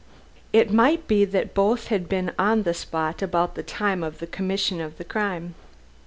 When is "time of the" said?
3.61-4.25